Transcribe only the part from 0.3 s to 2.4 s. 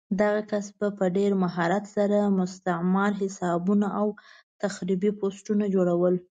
کس به په ډېر مهارت سره